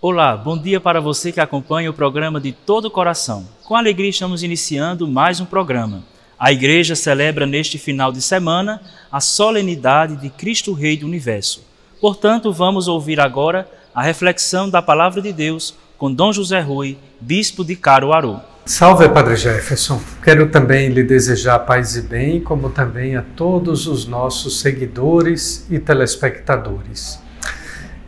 Olá, 0.00 0.36
bom 0.36 0.56
dia 0.56 0.78
para 0.78 1.00
você 1.00 1.32
que 1.32 1.40
acompanha 1.40 1.90
o 1.90 1.92
programa 1.92 2.40
de 2.40 2.52
todo 2.52 2.84
o 2.84 2.90
coração. 2.90 3.44
Com 3.64 3.74
alegria 3.74 4.10
estamos 4.10 4.44
iniciando 4.44 5.08
mais 5.08 5.40
um 5.40 5.44
programa. 5.44 6.04
A 6.38 6.52
igreja 6.52 6.94
celebra 6.94 7.44
neste 7.44 7.78
final 7.78 8.12
de 8.12 8.22
semana 8.22 8.80
a 9.10 9.20
solenidade 9.20 10.14
de 10.14 10.30
Cristo 10.30 10.72
Rei 10.72 10.96
do 10.96 11.04
Universo. 11.04 11.64
Portanto, 12.00 12.52
vamos 12.52 12.86
ouvir 12.86 13.18
agora 13.18 13.68
a 13.92 14.00
reflexão 14.00 14.70
da 14.70 14.80
palavra 14.80 15.20
de 15.20 15.32
Deus 15.32 15.74
com 15.98 16.14
Dom 16.14 16.32
José 16.32 16.60
Rui, 16.60 16.96
bispo 17.20 17.64
de 17.64 17.74
Caruaru. 17.74 18.40
Salve, 18.64 19.08
Padre 19.08 19.34
Jefferson. 19.34 20.00
Quero 20.22 20.48
também 20.48 20.90
lhe 20.90 21.02
desejar 21.02 21.58
paz 21.58 21.96
e 21.96 22.02
bem, 22.02 22.40
como 22.40 22.70
também 22.70 23.16
a 23.16 23.22
todos 23.34 23.88
os 23.88 24.06
nossos 24.06 24.60
seguidores 24.60 25.66
e 25.68 25.80
telespectadores. 25.80 27.18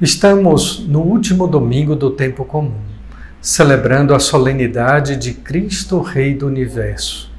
Estamos 0.00 0.86
no 0.88 1.00
último 1.00 1.46
domingo 1.46 1.94
do 1.94 2.10
tempo 2.10 2.42
comum, 2.46 2.72
celebrando 3.38 4.14
a 4.14 4.18
solenidade 4.18 5.14
de 5.14 5.34
Cristo 5.34 6.00
Rei 6.00 6.34
do 6.34 6.46
Universo. 6.46 7.30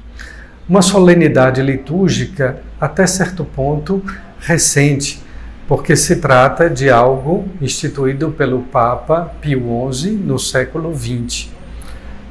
Uma 0.68 0.80
solenidade 0.80 1.60
litúrgica 1.60 2.62
até 2.80 3.04
certo 3.04 3.44
ponto 3.44 4.00
recente, 4.38 5.20
porque 5.66 5.96
se 5.96 6.20
trata 6.20 6.70
de 6.70 6.88
algo 6.88 7.48
instituído 7.60 8.30
pelo 8.30 8.60
Papa 8.60 9.34
Pio 9.40 9.92
XI 9.92 10.12
no 10.12 10.38
século 10.38 10.94
XX. 10.94 11.48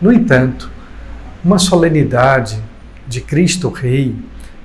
No 0.01 0.13
entanto, 0.13 0.71
uma 1.43 1.59
solenidade 1.59 2.57
de 3.05 3.19
Cristo 3.19 3.67
Rei 3.67 4.15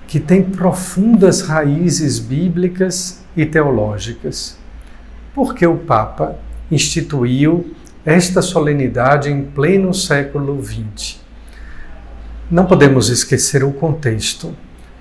que 0.07 0.21
tem 0.21 0.45
profundas 0.45 1.41
raízes 1.41 2.21
bíblicas 2.21 3.25
e 3.37 3.45
teológicas 3.45 4.65
porque 5.37 5.67
o 5.67 5.77
Papa 5.77 6.39
instituiu 6.71 7.77
esta 8.07 8.41
solenidade 8.41 9.31
em 9.31 9.43
pleno 9.43 9.93
século 9.93 10.65
XX. 10.65 11.21
Não 12.51 12.65
podemos 12.65 13.11
esquecer 13.11 13.63
o 13.63 13.71
contexto 13.71 14.57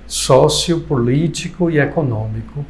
sociopolítico 0.06 1.72
e 1.72 1.80
econômico. 1.80 2.66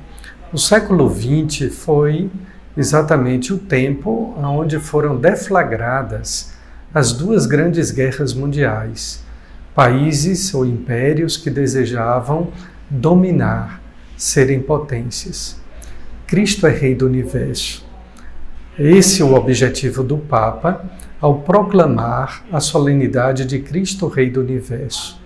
O 0.54 0.60
século 0.60 1.10
XX 1.10 1.74
foi 1.76 2.30
exatamente 2.78 3.52
o 3.52 3.58
tempo 3.58 4.36
onde 4.38 4.78
foram 4.78 5.18
deflagradas 5.18 6.54
as 6.94 7.14
duas 7.14 7.48
grandes 7.48 7.90
guerras 7.90 8.32
mundiais, 8.32 9.26
países 9.74 10.54
ou 10.54 10.68
impérios 10.68 11.36
que 11.36 11.50
desejavam 11.50 12.50
dominar, 12.92 13.82
serem 14.16 14.62
potências. 14.62 15.65
Cristo 16.28 16.66
é 16.66 16.72
Rei 16.72 16.96
do 16.96 17.06
universo. 17.06 17.86
Esse 18.80 19.22
é 19.22 19.26
o 19.26 19.36
objetivo 19.36 20.04
do 20.04 20.18
Papa 20.18 20.84
ao 21.22 21.42
proclamar 21.42 22.44
a 22.52 22.60
solenidade 22.60 23.46
de 23.46 23.60
Cristo 23.60 24.08
Rei 24.08 24.32
do 24.32 24.42
universo. 24.42 25.22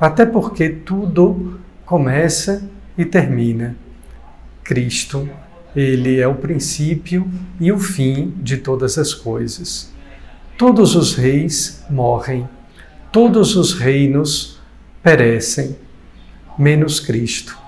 Até 0.00 0.24
porque 0.24 0.70
tudo 0.70 1.60
começa 1.84 2.66
e 2.96 3.04
termina. 3.04 3.76
Cristo, 4.64 5.28
ele 5.76 6.18
é 6.18 6.26
o 6.26 6.34
princípio 6.34 7.30
e 7.60 7.70
o 7.70 7.78
fim 7.78 8.32
de 8.38 8.56
todas 8.56 8.96
as 8.96 9.12
coisas. 9.12 9.92
Todos 10.56 10.96
os 10.96 11.14
reis 11.14 11.84
morrem, 11.90 12.48
todos 13.12 13.54
os 13.54 13.74
reinos 13.74 14.58
perecem, 15.02 15.76
menos 16.58 17.00
Cristo 17.00 17.62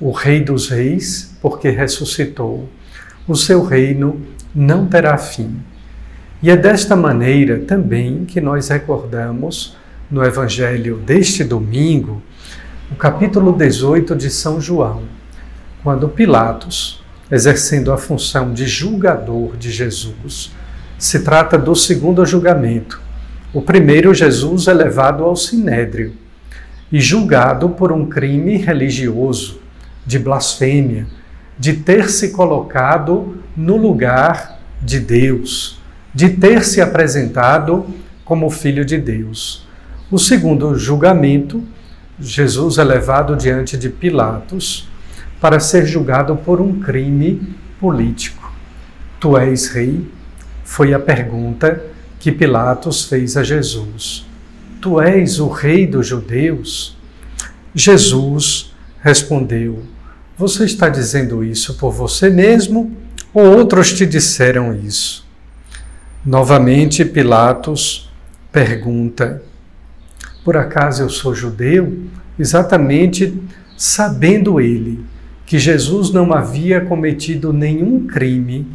o 0.00 0.10
Rei 0.10 0.42
dos 0.42 0.68
Reis, 0.68 1.35
porque 1.46 1.70
ressuscitou. 1.70 2.68
O 3.28 3.36
seu 3.36 3.62
reino 3.62 4.20
não 4.52 4.84
terá 4.84 5.16
fim. 5.16 5.62
E 6.42 6.50
é 6.50 6.56
desta 6.56 6.96
maneira 6.96 7.60
também 7.60 8.24
que 8.24 8.40
nós 8.40 8.68
recordamos 8.68 9.76
no 10.10 10.24
Evangelho 10.24 10.96
deste 10.96 11.44
domingo, 11.44 12.20
o 12.90 12.96
capítulo 12.96 13.52
18 13.52 14.16
de 14.16 14.28
São 14.28 14.60
João, 14.60 15.04
quando 15.84 16.08
Pilatos, 16.08 17.00
exercendo 17.30 17.92
a 17.92 17.96
função 17.96 18.52
de 18.52 18.66
julgador 18.66 19.56
de 19.56 19.70
Jesus, 19.70 20.50
se 20.98 21.20
trata 21.20 21.56
do 21.56 21.76
segundo 21.76 22.26
julgamento. 22.26 23.00
O 23.54 23.62
primeiro, 23.62 24.12
Jesus 24.12 24.66
é 24.66 24.74
levado 24.74 25.22
ao 25.22 25.36
sinédrio 25.36 26.12
e 26.90 26.98
julgado 26.98 27.68
por 27.68 27.92
um 27.92 28.04
crime 28.04 28.56
religioso 28.56 29.60
de 30.04 30.18
blasfêmia, 30.18 31.06
de 31.58 31.72
ter 31.74 32.10
se 32.10 32.30
colocado 32.30 33.38
no 33.56 33.76
lugar 33.76 34.60
de 34.82 35.00
Deus, 35.00 35.80
de 36.12 36.30
ter 36.30 36.64
se 36.64 36.80
apresentado 36.80 37.86
como 38.24 38.50
filho 38.50 38.84
de 38.84 38.98
Deus. 38.98 39.66
O 40.10 40.18
segundo 40.18 40.78
julgamento, 40.78 41.62
Jesus 42.18 42.78
é 42.78 42.84
levado 42.84 43.36
diante 43.36 43.76
de 43.76 43.88
Pilatos 43.88 44.88
para 45.40 45.60
ser 45.60 45.86
julgado 45.86 46.36
por 46.36 46.60
um 46.60 46.80
crime 46.80 47.54
político. 47.80 48.52
Tu 49.20 49.36
és 49.36 49.68
rei? 49.68 50.06
Foi 50.64 50.92
a 50.92 50.98
pergunta 50.98 51.82
que 52.18 52.32
Pilatos 52.32 53.04
fez 53.04 53.36
a 53.36 53.42
Jesus. 53.42 54.26
Tu 54.80 55.00
és 55.00 55.38
o 55.38 55.48
rei 55.48 55.86
dos 55.86 56.06
judeus? 56.06 56.96
Jesus 57.74 58.74
respondeu: 59.00 59.82
você 60.38 60.64
está 60.64 60.88
dizendo 60.88 61.42
isso 61.42 61.74
por 61.74 61.92
você 61.92 62.28
mesmo 62.28 62.94
ou 63.32 63.56
outros 63.56 63.92
te 63.92 64.04
disseram 64.04 64.74
isso? 64.74 65.26
Novamente, 66.24 67.04
Pilatos 67.04 68.10
pergunta: 68.52 69.42
Por 70.44 70.56
acaso 70.56 71.02
eu 71.02 71.08
sou 71.08 71.34
judeu? 71.34 72.04
Exatamente 72.38 73.40
sabendo 73.76 74.60
ele 74.60 75.04
que 75.46 75.58
Jesus 75.58 76.10
não 76.10 76.32
havia 76.32 76.80
cometido 76.80 77.52
nenhum 77.52 78.06
crime, 78.06 78.66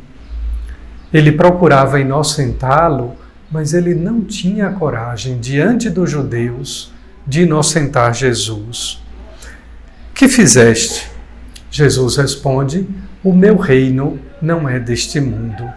ele 1.13 1.33
procurava 1.33 1.99
inocentá-lo, 1.99 3.15
mas 3.51 3.73
ele 3.73 3.93
não 3.93 4.21
tinha 4.21 4.71
coragem, 4.71 5.37
diante 5.39 5.89
dos 5.89 6.09
judeus, 6.09 6.93
de 7.27 7.41
inocentar 7.41 8.13
Jesus. 8.13 9.01
Que 10.15 10.29
fizeste? 10.29 11.10
Jesus 11.71 12.17
responde: 12.17 12.85
O 13.23 13.33
meu 13.33 13.55
reino 13.55 14.19
não 14.41 14.67
é 14.67 14.77
deste 14.77 15.21
mundo. 15.21 15.67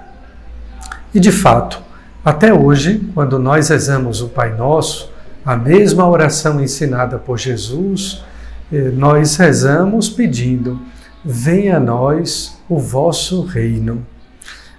E 1.15 1.21
de 1.21 1.31
fato, 1.31 1.81
até 2.25 2.53
hoje, 2.53 3.09
quando 3.15 3.39
nós 3.39 3.69
rezamos 3.69 4.21
o 4.21 4.29
Pai 4.29 4.57
Nosso, 4.57 5.13
a 5.47 5.57
mesma 5.57 6.09
oração 6.09 6.61
ensinada 6.61 7.19
por 7.19 7.39
Jesus, 7.39 8.25
eh, 8.73 8.91
nós 8.95 9.37
rezamos 9.37 10.09
pedindo: 10.09 10.81
Venha 11.25 11.77
a 11.77 11.81
nós 11.81 12.59
o 12.69 12.79
vosso 12.79 13.43
reino. 13.43 14.05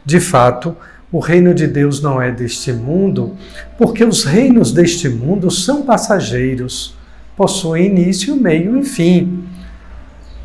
De 0.03 0.19
fato, 0.19 0.75
o 1.11 1.19
reino 1.19 1.53
de 1.53 1.65
Deus 1.65 2.01
não 2.01 2.21
é 2.21 2.29
deste 2.29 2.73
mundo, 2.73 3.37
porque 3.77 4.03
os 4.03 4.25
reinos 4.25 4.73
deste 4.73 5.07
mundo 5.07 5.49
são 5.49 5.83
passageiros, 5.83 6.95
possuem 7.37 7.85
início, 7.85 8.35
meio 8.35 8.77
e 8.77 8.83
fim. 8.83 9.45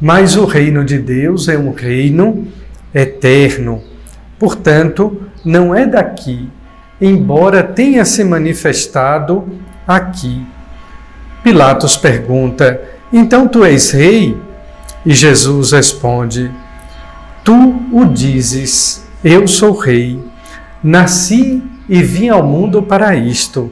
Mas 0.00 0.36
o 0.36 0.46
reino 0.46 0.84
de 0.84 0.98
Deus 0.98 1.48
é 1.48 1.58
um 1.58 1.72
reino 1.72 2.46
eterno. 2.94 3.82
Portanto, 4.38 5.20
não 5.44 5.74
é 5.74 5.86
daqui, 5.86 6.48
embora 7.00 7.62
tenha 7.62 8.04
se 8.04 8.24
manifestado 8.24 9.46
aqui. 9.86 10.46
Pilatos 11.42 11.96
pergunta: 11.96 12.80
Então 13.12 13.47
tu 13.47 13.64
és 13.64 13.91
rei? 13.91 14.36
E 15.04 15.12
Jesus 15.12 15.72
responde: 15.72 16.50
Tu 17.44 17.54
o 17.92 18.04
dizes, 18.06 19.06
eu 19.22 19.46
sou 19.46 19.76
rei. 19.76 20.22
Nasci 20.82 21.62
e 21.88 22.03
vim 22.03 22.28
ao 22.28 22.42
mundo 22.42 22.82
para 22.82 23.14
isto, 23.14 23.70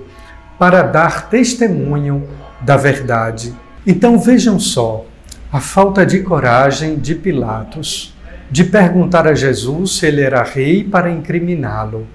para 0.59 0.83
dar 0.83 1.31
testemunho 1.31 2.25
da 2.61 2.77
verdade. 2.77 3.55
Então 3.87 4.19
vejam 4.19 4.59
só, 4.59 5.07
a 5.51 5.61
falta 5.61 6.05
de 6.05 6.21
coragem 6.21 6.97
de 6.99 7.15
Pilatos 7.15 8.15
de 8.51 8.65
perguntar 8.65 9.27
a 9.27 9.35
Jesus 9.35 9.97
se 9.97 10.07
ele 10.07 10.21
era 10.21 10.43
rei 10.43 10.85
para 10.85 11.11
incriminá-lo, 11.11 12.07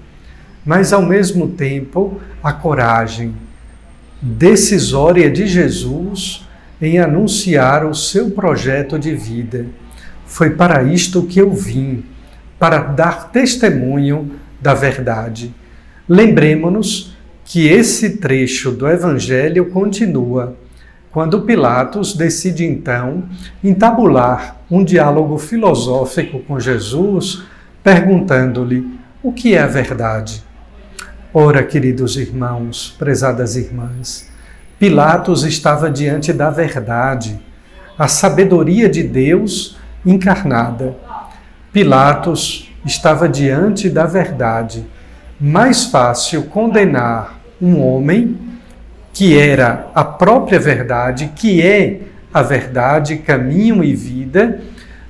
mas 0.64 0.92
ao 0.92 1.02
mesmo 1.02 1.48
tempo 1.48 2.20
a 2.42 2.52
coragem 2.52 3.34
decisória 4.20 5.30
de 5.30 5.46
Jesus 5.46 6.46
em 6.80 6.98
anunciar 6.98 7.84
o 7.84 7.94
seu 7.94 8.30
projeto 8.30 8.98
de 8.98 9.14
vida. 9.14 9.66
Foi 10.26 10.50
para 10.50 10.82
isto 10.82 11.24
que 11.24 11.40
eu 11.40 11.52
vim, 11.52 12.04
para 12.58 12.78
dar 12.78 13.30
testemunho 13.30 14.32
da 14.60 14.74
verdade. 14.74 15.54
Lembremos-nos 16.08 17.14
que 17.44 17.68
esse 17.68 18.16
trecho 18.16 18.70
do 18.70 18.88
Evangelho 18.88 19.66
continua 19.66 20.56
quando 21.14 21.42
Pilatos 21.42 22.12
decide 22.12 22.64
então 22.64 23.22
entabular 23.62 24.56
um 24.68 24.82
diálogo 24.82 25.38
filosófico 25.38 26.40
com 26.40 26.58
Jesus, 26.58 27.44
perguntando-lhe: 27.84 28.98
O 29.22 29.32
que 29.32 29.54
é 29.54 29.62
a 29.62 29.68
verdade? 29.68 30.42
Ora, 31.32 31.62
queridos 31.62 32.16
irmãos, 32.16 32.96
prezadas 32.98 33.54
irmãs, 33.54 34.28
Pilatos 34.76 35.44
estava 35.44 35.88
diante 35.88 36.32
da 36.32 36.50
verdade, 36.50 37.40
a 37.96 38.08
sabedoria 38.08 38.88
de 38.88 39.04
Deus 39.04 39.78
encarnada. 40.04 40.96
Pilatos 41.72 42.72
estava 42.84 43.28
diante 43.28 43.88
da 43.88 44.04
verdade. 44.04 44.84
Mais 45.40 45.84
fácil 45.84 46.46
condenar 46.46 47.38
um 47.62 47.80
homem 47.80 48.53
que 49.14 49.38
era 49.38 49.90
a 49.94 50.04
própria 50.04 50.58
verdade, 50.58 51.30
que 51.36 51.62
é 51.62 52.00
a 52.32 52.42
verdade, 52.42 53.18
caminho 53.18 53.84
e 53.84 53.94
vida, 53.94 54.60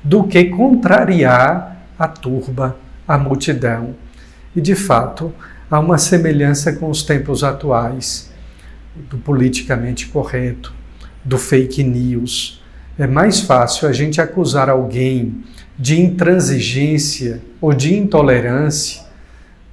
do 0.04 0.24
que 0.24 0.44
contrariar 0.44 1.88
a 1.98 2.06
turba, 2.06 2.76
a 3.08 3.16
multidão. 3.16 3.94
E 4.54 4.60
de 4.60 4.74
fato, 4.74 5.32
há 5.70 5.80
uma 5.80 5.96
semelhança 5.96 6.74
com 6.74 6.90
os 6.90 7.02
tempos 7.02 7.42
atuais, 7.42 8.30
do 8.94 9.16
politicamente 9.16 10.06
correto, 10.08 10.74
do 11.24 11.38
fake 11.38 11.82
news. 11.82 12.62
É 12.98 13.06
mais 13.06 13.40
fácil 13.40 13.88
a 13.88 13.92
gente 13.92 14.20
acusar 14.20 14.68
alguém 14.68 15.42
de 15.78 15.98
intransigência 15.98 17.40
ou 17.58 17.72
de 17.72 17.94
intolerância 17.94 19.02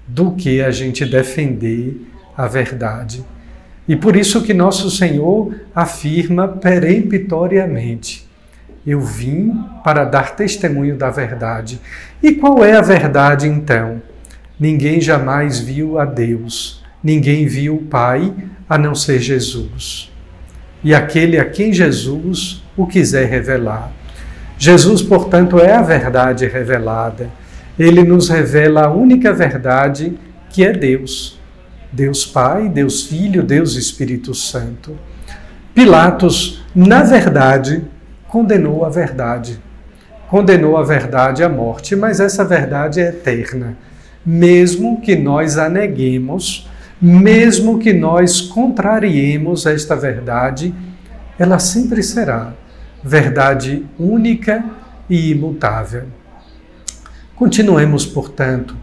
do 0.07 0.31
que 0.31 0.61
a 0.61 0.71
gente 0.71 1.05
defender 1.05 2.01
a 2.35 2.47
verdade. 2.47 3.23
E 3.91 3.95
por 3.97 4.15
isso 4.15 4.41
que 4.41 4.53
nosso 4.53 4.89
Senhor 4.89 5.53
afirma 5.75 6.47
peremptoriamente: 6.47 8.25
Eu 8.87 9.01
vim 9.01 9.53
para 9.83 10.05
dar 10.05 10.33
testemunho 10.33 10.95
da 10.95 11.09
verdade. 11.09 11.77
E 12.23 12.31
qual 12.31 12.63
é 12.63 12.71
a 12.71 12.81
verdade 12.81 13.49
então? 13.49 14.01
Ninguém 14.57 15.01
jamais 15.01 15.59
viu 15.59 15.99
a 15.99 16.05
Deus, 16.05 16.81
ninguém 17.03 17.45
viu 17.47 17.75
o 17.75 17.81
Pai 17.81 18.33
a 18.69 18.77
não 18.77 18.95
ser 18.95 19.19
Jesus. 19.19 20.09
E 20.81 20.95
aquele 20.95 21.37
a 21.37 21.43
quem 21.43 21.73
Jesus 21.73 22.63
o 22.77 22.87
quiser 22.87 23.27
revelar. 23.27 23.91
Jesus, 24.57 25.01
portanto, 25.01 25.59
é 25.59 25.73
a 25.73 25.81
verdade 25.81 26.47
revelada. 26.47 27.29
Ele 27.77 28.03
nos 28.03 28.29
revela 28.29 28.85
a 28.85 28.93
única 28.93 29.33
verdade 29.33 30.17
que 30.49 30.63
é 30.63 30.71
Deus. 30.71 31.40
Deus 31.91 32.25
Pai, 32.25 32.69
Deus 32.69 33.03
Filho, 33.03 33.43
Deus 33.43 33.75
Espírito 33.75 34.33
Santo. 34.33 34.97
Pilatos, 35.73 36.63
na 36.73 37.03
verdade, 37.03 37.83
condenou 38.27 38.85
a 38.85 38.89
verdade. 38.89 39.59
Condenou 40.29 40.77
a 40.77 40.83
verdade 40.83 41.43
à 41.43 41.49
morte, 41.49 41.95
mas 41.95 42.19
essa 42.19 42.45
verdade 42.45 43.01
é 43.01 43.09
eterna. 43.09 43.77
Mesmo 44.25 45.01
que 45.01 45.15
nós 45.15 45.57
a 45.57 45.67
neguemos, 45.67 46.69
mesmo 47.01 47.79
que 47.79 47.91
nós 47.91 48.39
contrariemos 48.39 49.65
esta 49.65 49.95
verdade, 49.95 50.73
ela 51.37 51.59
sempre 51.59 52.01
será 52.03 52.53
verdade 53.03 53.85
única 53.99 54.63
e 55.09 55.31
imutável. 55.31 56.03
Continuemos, 57.35 58.05
portanto, 58.05 58.75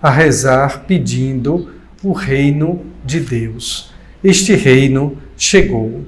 a 0.00 0.10
rezar 0.10 0.84
pedindo 0.86 1.70
o 2.02 2.12
reino 2.12 2.80
de 3.04 3.20
Deus. 3.20 3.92
Este 4.22 4.54
reino 4.54 5.18
chegou. 5.36 6.04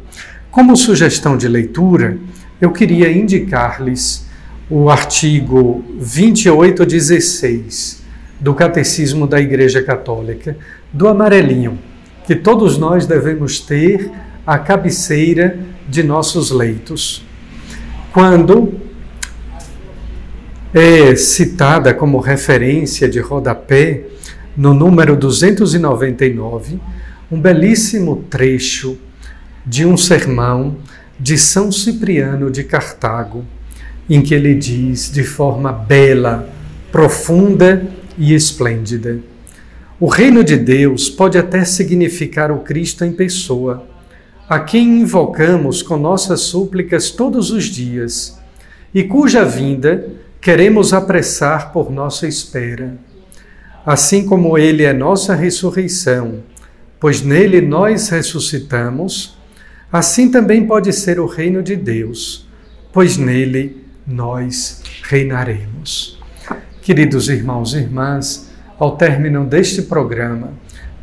Como 0.50 0.75
sugestão 0.76 1.37
de 1.37 1.49
leitura, 1.49 2.17
eu 2.61 2.70
queria 2.73 3.11
indicar-lhes 3.11 4.26
o 4.70 4.88
artigo 4.88 5.85
2816 5.99 8.05
do 8.41 8.55
Catecismo 8.55 9.26
da 9.26 9.41
Igreja 9.41 9.82
Católica, 9.82 10.56
do 10.93 11.08
amarelinho, 11.08 11.76
que 12.26 12.35
todos 12.35 12.79
nós 12.79 13.06
devemos 13.06 13.61
ter 13.61 14.11
à 14.47 14.58
cabeceira 14.58 15.58
de 15.88 16.02
nossos 16.02 16.50
leitos 16.50 17.25
quando 18.14 18.75
é 20.73 21.17
citada 21.17 21.93
como 21.93 22.20
referência 22.20 23.08
de 23.08 23.19
rodapé 23.19 24.05
no 24.56 24.73
número 24.73 25.17
299, 25.17 26.81
um 27.31 27.41
belíssimo 27.41 28.25
trecho 28.31 28.99
de 29.67 29.85
um 29.85 29.97
sermão 29.97 30.77
de 31.19 31.39
São 31.39 31.73
Cipriano 31.73 32.51
de 32.51 32.65
Cartago, 32.65 33.45
em 34.09 34.21
que 34.21 34.35
ele 34.35 34.55
diz 34.55 35.11
de 35.11 35.23
forma 35.23 35.73
bela, 35.73 36.49
profunda 36.93 37.87
e 38.19 38.35
esplêndida: 38.35 39.19
O 39.99 40.06
reino 40.06 40.45
de 40.45 40.57
Deus 40.57 41.09
pode 41.09 41.39
até 41.39 41.65
significar 41.65 42.53
o 42.53 42.59
Cristo 42.59 43.05
em 43.05 43.12
pessoa 43.12 43.87
a 44.49 44.61
quem 44.61 45.00
invocamos 45.00 45.83
com 45.83 45.97
nossas 45.97 46.41
súplicas 46.41 47.11
todos 47.11 47.50
os 47.50 47.65
dias 47.65 48.39
e 48.95 49.03
cuja 49.03 49.45
vinda 49.45 50.07
queremos 50.41 50.93
apressar 50.93 51.73
por 51.73 51.91
nossa 51.91 52.29
espera. 52.29 52.99
Assim 53.85 54.25
como 54.25 54.57
Ele 54.57 54.85
é 54.85 54.93
nossa 54.93 55.35
ressurreição, 55.35 56.43
pois 56.99 57.23
nele 57.23 57.61
nós 57.61 58.09
ressuscitamos, 58.09 59.37
assim 59.93 60.31
também 60.31 60.67
pode 60.67 60.93
ser 60.93 61.21
o 61.21 61.27
reino 61.27 61.63
de 61.63 61.77
Deus, 61.77 62.49
pois 62.93 63.17
nele 63.17 63.85
nós 64.07 64.83
reinaremos. 65.03 66.19
Queridos 66.81 67.29
irmãos 67.29 67.75
e 67.75 67.79
irmãs, 67.79 68.51
ao 68.79 68.97
término 68.97 69.45
deste 69.45 69.83
programa, 69.83 70.53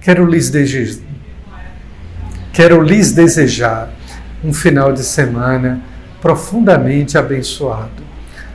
quero 0.01 0.25
lhes 0.25 0.49
desejar 0.49 1.11
Quero 2.53 2.81
lhes 2.81 3.13
desejar 3.13 3.93
um 4.43 4.53
final 4.53 4.91
de 4.91 5.03
semana 5.03 5.81
profundamente 6.21 7.17
abençoado. 7.17 8.03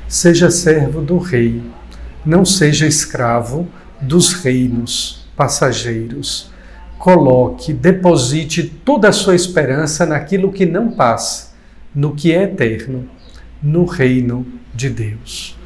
Seja 0.06 0.50
servo 0.50 1.00
do 1.00 1.16
Rei, 1.16 1.62
não 2.24 2.44
seja 2.44 2.86
escravo 2.86 3.66
dos 4.06 4.32
reinos 4.32 5.26
passageiros. 5.36 6.50
Coloque, 6.98 7.72
deposite 7.72 8.62
toda 8.62 9.08
a 9.08 9.12
sua 9.12 9.34
esperança 9.34 10.06
naquilo 10.06 10.52
que 10.52 10.64
não 10.64 10.92
passa, 10.92 11.54
no 11.94 12.14
que 12.14 12.32
é 12.32 12.44
eterno, 12.44 13.08
no 13.62 13.84
reino 13.84 14.46
de 14.74 14.88
Deus. 14.88 15.56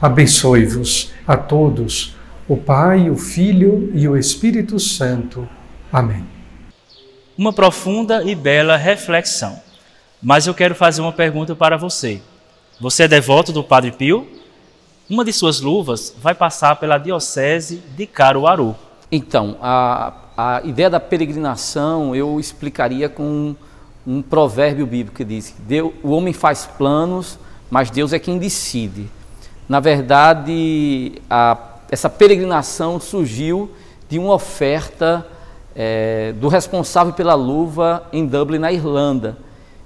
Abençoe-vos 0.00 1.12
a 1.26 1.36
todos, 1.36 2.14
o 2.46 2.56
Pai, 2.56 3.10
o 3.10 3.16
Filho 3.16 3.90
e 3.94 4.06
o 4.06 4.16
Espírito 4.16 4.78
Santo. 4.78 5.48
Amém 5.92 6.36
uma 7.36 7.52
profunda 7.52 8.22
e 8.24 8.34
bela 8.34 8.76
reflexão. 8.76 9.60
Mas 10.22 10.46
eu 10.46 10.54
quero 10.54 10.74
fazer 10.74 11.02
uma 11.02 11.12
pergunta 11.12 11.54
para 11.54 11.76
você. 11.76 12.20
Você 12.80 13.04
é 13.04 13.08
devoto 13.08 13.52
do 13.52 13.62
Padre 13.62 13.92
Pio? 13.92 14.26
Uma 15.08 15.24
de 15.24 15.32
suas 15.32 15.60
luvas 15.60 16.12
vai 16.20 16.34
passar 16.34 16.74
pela 16.76 16.98
Diocese 16.98 17.80
de 17.96 18.08
Caruaru. 18.08 18.74
Então, 19.10 19.56
a, 19.62 20.12
a 20.36 20.60
ideia 20.64 20.90
da 20.90 20.98
peregrinação 20.98 22.12
eu 22.12 22.40
explicaria 22.40 23.08
com 23.08 23.22
um, 23.22 23.56
um 24.04 24.20
provérbio 24.20 24.84
bíblico 24.84 25.16
que 25.16 25.24
diz 25.24 25.50
que 25.50 25.62
Deus, 25.62 25.92
o 26.02 26.10
homem 26.10 26.32
faz 26.32 26.66
planos, 26.66 27.38
mas 27.70 27.88
Deus 27.88 28.12
é 28.12 28.18
quem 28.18 28.36
decide. 28.36 29.08
Na 29.68 29.78
verdade, 29.78 31.22
a, 31.30 31.56
essa 31.88 32.10
peregrinação 32.10 32.98
surgiu 32.98 33.70
de 34.08 34.18
uma 34.18 34.34
oferta 34.34 35.24
é, 35.76 36.32
do 36.32 36.48
responsável 36.48 37.12
pela 37.12 37.34
luva 37.34 38.08
em 38.12 38.26
Dublin, 38.26 38.58
na 38.58 38.72
Irlanda. 38.72 39.38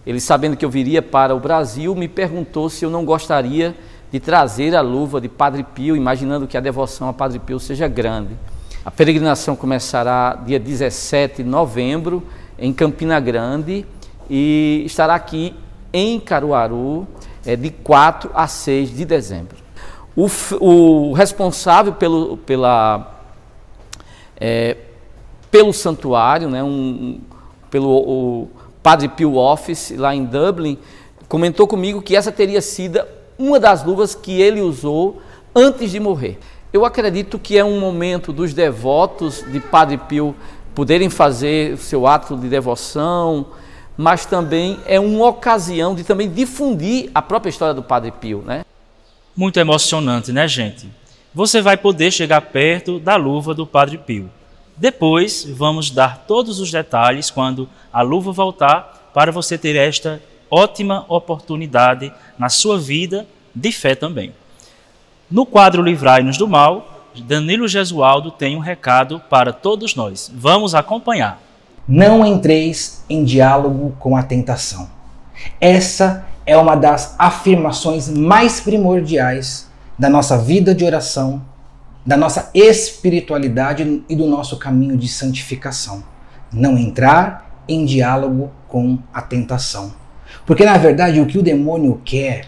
Ele, 0.07 0.19
sabendo 0.19 0.57
que 0.57 0.65
eu 0.65 0.71
viria 0.71 1.03
para 1.03 1.35
o 1.35 1.41
Brasil, 1.41 1.95
me 1.95 2.09
perguntou 2.09 2.71
se 2.71 2.87
eu 2.87 2.91
não 2.91 3.05
gostaria 3.05 3.77
de 4.13 4.19
trazer 4.19 4.75
a 4.75 4.81
luva 4.81 5.21
de 5.21 5.29
Padre 5.29 5.63
Pio, 5.63 5.97
imaginando 5.97 6.47
que 6.47 6.57
a 6.57 6.61
devoção 6.61 7.09
a 7.09 7.13
Padre 7.13 7.39
Pio 7.39 7.61
seja 7.61 7.87
grande. 7.87 8.37
A 8.85 8.91
peregrinação 8.91 9.55
começará 9.55 10.35
dia 10.35 10.59
17 10.59 11.43
de 11.43 11.49
novembro 11.49 12.23
em 12.59 12.73
Campina 12.73 13.21
Grande 13.21 13.87
e 14.29 14.83
estará 14.87 15.15
aqui 15.15 15.55
em 15.93 16.19
Caruaru 16.19 17.07
é, 17.45 17.57
de 17.57 17.71
4 17.71 18.31
a 18.35 18.47
6 18.47 18.97
de 18.97 19.05
dezembro. 19.05 19.57
O, 20.17 20.29
o 20.61 21.13
responsável 21.13 21.93
pelo, 21.93 22.37
pela 22.39 23.21
é, 24.41 24.77
pelo 25.51 25.73
santuário, 25.73 26.49
né, 26.49 26.63
um, 26.63 27.21
pelo 27.71 28.49
Padre 28.83 29.09
Pio 29.09 29.37
Office, 29.37 29.95
lá 29.97 30.15
em 30.15 30.25
Dublin, 30.25 30.79
comentou 31.29 31.67
comigo 31.67 32.01
que 32.01 32.17
essa 32.17 32.33
teria 32.33 32.63
sido 32.63 33.01
uma 33.41 33.59
das 33.59 33.85
luvas 33.85 34.15
que 34.15 34.41
ele 34.41 34.61
usou 34.61 35.21
antes 35.55 35.91
de 35.91 35.99
morrer. 35.99 36.39
Eu 36.73 36.85
acredito 36.85 37.39
que 37.39 37.59
é 37.59 37.65
um 37.65 37.81
momento 37.81 38.33
dos 38.33 38.55
devotos 38.55 39.45
de 39.51 39.59
Padre 39.59 39.97
Pio 39.97 40.37
poderem 40.75 41.11
fazer 41.11 41.75
o 41.75 41.79
seu 41.79 42.07
ato 42.07 42.37
de 42.37 42.49
devoção, 42.49 43.47
mas 43.97 44.25
também 44.27 44.79
é 44.87 45.01
uma 45.01 45.27
ocasião 45.27 45.95
de 45.95 46.05
também 46.05 46.31
difundir 46.31 47.11
a 47.15 47.21
própria 47.21 47.51
história 47.51 47.75
do 47.75 47.83
Padre 47.83 48.13
Pio, 48.13 48.43
né? 48.47 48.65
Muito 49.35 49.59
emocionante, 49.59 50.33
né, 50.33 50.47
gente? 50.47 51.01
você 51.33 51.61
vai 51.61 51.77
poder 51.77 52.11
chegar 52.11 52.41
perto 52.41 52.99
da 52.99 53.17
luva 53.17 53.55
do 53.55 53.67
Padre 53.67 53.99
Pio. 53.99 54.31
Depois, 54.77 55.45
vamos 55.45 55.91
dar 55.91 56.25
todos 56.27 56.59
os 56.59 56.71
detalhes 56.71 57.31
quando 57.31 57.69
a 57.93 58.03
luva 58.03 58.33
voltar 58.33 59.11
para 59.15 59.31
você 59.31 59.57
ter 59.57 59.77
esta 59.77 60.21
ótima 60.51 61.05
oportunidade 61.09 62.13
na 62.39 62.49
sua 62.49 62.79
vida 62.79 63.27
de 63.55 63.73
fé 63.73 63.95
também. 63.95 64.33
No 65.31 65.47
quadro 65.47 65.83
Livrai-nos 65.83 66.37
do 66.37 66.49
Mal, 66.49 67.09
Danilo 67.27 67.69
Gesualdo 67.69 68.31
tem 68.31 68.57
um 68.57 68.61
recado 68.61 69.21
para 69.31 69.53
todos 69.53 69.95
nós. 69.95 70.31
Vamos 70.35 70.75
acompanhar. 70.75 71.41
Não 71.87 72.25
entreis 72.25 73.05
em 73.09 73.25
diálogo 73.25 73.95
com 73.99 74.17
a 74.17 74.23
tentação. 74.23 74.89
Essa 75.61 76.27
é 76.47 76.57
uma 76.57 76.75
das 76.75 77.15
afirmações 77.19 78.09
mais 78.09 78.61
primordiais 78.61 79.69
da 79.99 80.09
nossa 80.09 80.39
vida 80.39 80.75
de 80.75 80.85
oração, 80.85 81.43
da 82.05 82.17
nossa 82.17 82.51
espiritualidade 82.55 84.03
e 84.09 84.17
do 84.17 84.27
nosso 84.27 84.59
caminho 84.59 84.97
de 84.97 85.09
santificação. 85.09 86.03
Não 86.53 86.79
entrar 86.79 87.63
em 87.69 87.85
diálogo 87.85 88.51
com 88.67 88.99
a 89.13 89.23
tentação. 89.23 90.00
Porque 90.47 90.65
na 90.65 90.77
verdade 90.77 91.21
o 91.21 91.27
que 91.27 91.39
o 91.39 91.43
demônio 91.43 92.01
quer 92.05 92.47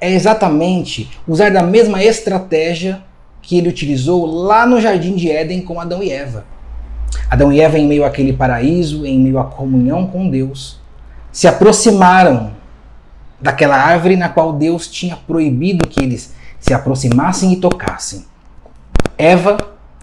é 0.00 0.12
exatamente 0.12 1.10
usar 1.26 1.50
da 1.50 1.62
mesma 1.62 2.02
estratégia 2.02 3.02
que 3.42 3.58
ele 3.58 3.68
utilizou 3.68 4.26
lá 4.26 4.66
no 4.66 4.80
jardim 4.80 5.14
de 5.14 5.30
Éden 5.30 5.62
com 5.62 5.80
Adão 5.80 6.02
e 6.02 6.10
Eva. 6.10 6.44
Adão 7.30 7.52
e 7.52 7.60
Eva, 7.60 7.78
em 7.78 7.86
meio 7.86 8.04
àquele 8.04 8.32
paraíso, 8.32 9.06
em 9.06 9.18
meio 9.18 9.38
à 9.38 9.44
comunhão 9.44 10.06
com 10.06 10.28
Deus, 10.28 10.78
se 11.32 11.48
aproximaram 11.48 12.52
daquela 13.40 13.76
árvore 13.76 14.16
na 14.16 14.28
qual 14.28 14.52
Deus 14.52 14.88
tinha 14.88 15.16
proibido 15.16 15.86
que 15.86 16.02
eles 16.02 16.34
se 16.58 16.74
aproximassem 16.74 17.52
e 17.52 17.56
tocassem. 17.56 18.24
Eva, 19.16 19.56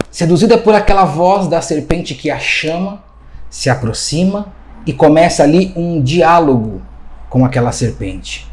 seduzida 0.09 0.57
por 0.57 0.73
aquela 0.73 1.05
voz 1.05 1.47
da 1.47 1.61
serpente 1.61 2.15
que 2.15 2.31
a 2.31 2.39
chama, 2.39 3.03
se 3.49 3.69
aproxima 3.69 4.53
e 4.85 4.93
começa 4.93 5.43
ali 5.43 5.73
um 5.75 6.01
diálogo 6.01 6.81
com 7.29 7.43
aquela 7.45 7.71
serpente. 7.71 8.47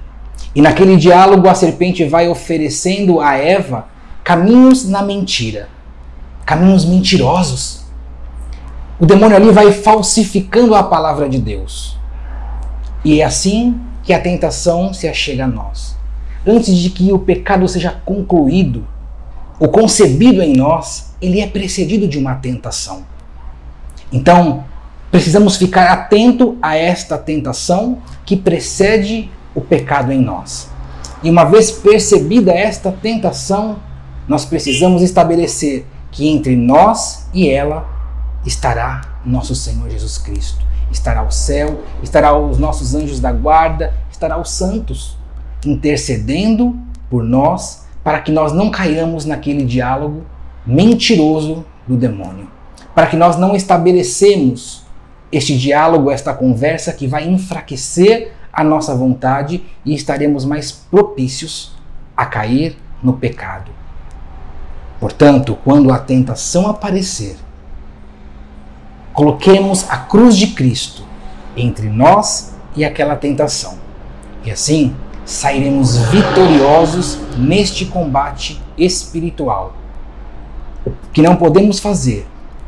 E 0.54 0.60
naquele 0.60 0.96
diálogo 0.96 1.48
a 1.48 1.54
serpente 1.54 2.04
vai 2.04 2.28
oferecendo 2.28 3.20
a 3.20 3.36
Eva 3.36 3.86
caminhos 4.24 4.88
na 4.88 5.02
mentira, 5.02 5.68
caminhos 6.44 6.84
mentirosos. 6.84 7.84
O 8.98 9.06
demônio 9.06 9.36
ali 9.36 9.50
vai 9.50 9.72
falsificando 9.72 10.74
a 10.74 10.82
palavra 10.82 11.28
de 11.28 11.38
Deus. 11.38 11.98
E 13.04 13.20
é 13.20 13.24
assim 13.24 13.80
que 14.02 14.12
a 14.12 14.20
tentação 14.20 14.92
se 14.92 15.08
achega 15.08 15.44
a 15.44 15.48
nós. 15.48 15.96
Antes 16.46 16.76
de 16.76 16.90
que 16.90 17.12
o 17.12 17.18
pecado 17.18 17.66
seja 17.68 18.00
concluído 18.04 18.86
ou 19.58 19.68
concebido 19.68 20.42
em 20.42 20.56
nós, 20.56 21.14
ele 21.20 21.40
é 21.40 21.46
precedido 21.46 22.06
de 22.08 22.18
uma 22.18 22.34
tentação. 22.34 23.04
Então, 24.12 24.64
precisamos 25.12 25.59
ficar 25.59 25.92
atento 25.92 26.57
a 26.62 26.75
esta 26.75 27.19
tentação 27.19 27.99
que 28.25 28.35
precede 28.35 29.31
o 29.54 29.61
pecado 29.61 30.11
em 30.11 30.19
nós. 30.19 30.71
E 31.23 31.28
uma 31.28 31.45
vez 31.45 31.71
percebida 31.71 32.50
esta 32.50 32.90
tentação, 32.90 33.76
nós 34.26 34.47
precisamos 34.47 35.02
estabelecer 35.02 35.87
que 36.11 36.28
entre 36.28 36.57
nós 36.57 37.28
e 37.33 37.49
ela 37.49 37.87
estará 38.47 39.02
nosso 39.25 39.54
Senhor 39.54 39.88
Jesus 39.90 40.16
Cristo. 40.16 40.64
Estará 40.90 41.23
o 41.23 41.31
céu, 41.31 41.83
estará 42.02 42.37
os 42.37 42.59
nossos 42.59 42.95
anjos 42.95 43.21
da 43.21 43.33
guarda, 43.33 43.95
estará 44.11 44.40
os 44.40 44.50
santos 44.50 45.19
intercedendo 45.64 46.76
por 47.11 47.23
nós 47.23 47.85
para 48.02 48.21
que 48.21 48.33
nós 48.33 48.52
não 48.52 48.71
caiamos 48.71 49.26
naquele 49.26 49.64
diálogo 49.64 50.23
mentiroso 50.66 51.64
do 51.87 51.97
demônio. 51.97 52.49
Para 52.95 53.07
que 53.07 53.16
nós 53.16 53.37
não 53.37 53.54
estabelecemos 53.54 54.81
este 55.32 55.56
diálogo, 55.56 56.10
esta 56.10 56.34
conversa 56.34 56.92
que 56.92 57.06
vai 57.06 57.26
enfraquecer 57.26 58.32
a 58.52 58.62
nossa 58.62 58.94
vontade 58.94 59.64
e 59.84 59.94
estaremos 59.94 60.44
mais 60.44 60.70
propícios 60.70 61.74
a 62.14 62.26
cair 62.26 62.76
no 63.02 63.14
pecado. 63.14 63.70
Portanto, 65.00 65.58
quando 65.64 65.90
a 65.90 65.98
tentação 65.98 66.68
aparecer, 66.68 67.36
coloquemos 69.14 69.88
a 69.90 69.96
cruz 69.96 70.36
de 70.36 70.48
Cristo 70.48 71.02
entre 71.56 71.88
nós 71.88 72.54
e 72.76 72.84
aquela 72.84 73.16
tentação. 73.16 73.78
E 74.44 74.50
assim 74.50 74.94
sairemos 75.24 75.96
vitoriosos 75.96 77.18
neste 77.38 77.86
combate 77.86 78.60
espiritual. 78.76 79.74
O 80.84 80.92
que 81.12 81.22
não 81.22 81.36
podemos 81.36 81.78
fazer 81.78 82.26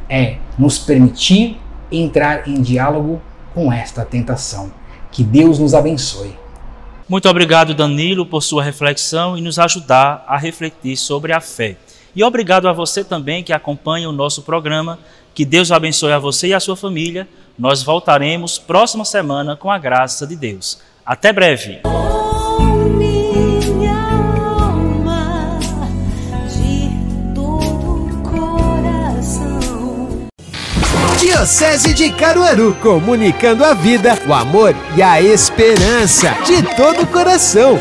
é 0.09 0.37
nos 0.59 0.79
permitir 0.79 1.61
entrar 1.97 2.49
em 2.49 2.61
diálogo 2.61 3.21
com 3.55 3.73
esta 3.73 4.05
tentação. 4.05 4.73
Que 5.11 5.23
Deus 5.23 5.59
nos 5.59 5.75
abençoe. 5.75 6.37
Muito 7.09 7.29
obrigado, 7.29 7.75
Danilo, 7.75 8.25
por 8.25 8.43
sua 8.43 8.63
reflexão 8.63 9.37
e 9.37 9.41
nos 9.41 9.59
ajudar 9.59 10.25
a 10.27 10.39
refletir 10.39 10.97
sobre 10.97 11.33
a 11.33 11.41
fé. 11.41 11.77
E 12.17 12.25
obrigado 12.25 12.69
a 12.69 12.73
você 12.73 13.05
também 13.05 13.43
que 13.43 13.53
acompanha 13.53 14.09
o 14.09 14.13
nosso 14.13 14.43
programa. 14.43 14.99
Que 15.35 15.45
Deus 15.45 15.71
abençoe 15.71 16.13
a 16.13 16.19
você 16.19 16.49
e 16.49 16.55
a 16.55 16.61
sua 16.61 16.77
família. 16.77 17.29
Nós 17.59 17.83
voltaremos 17.83 18.59
próxima 18.59 19.05
semana 19.05 19.57
com 19.57 19.71
a 19.71 19.79
graça 19.79 20.27
de 20.27 20.37
Deus. 20.37 20.81
Até 21.05 21.33
breve. 21.33 21.81
Diocese 31.45 31.93
de 31.93 32.11
Caruaru, 32.11 32.75
comunicando 32.81 33.67
a 33.67 33.75
vida, 33.75 34.19
o 34.27 34.33
amor 34.33 34.75
e 34.97 35.03
a 35.03 35.21
esperança 35.21 36.35
de 36.47 36.63
todo 36.75 37.03
o 37.03 37.07
coração. 37.07 37.79